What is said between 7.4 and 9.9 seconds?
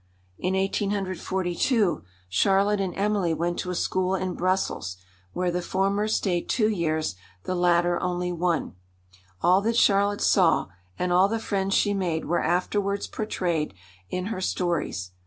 the latter only one. All that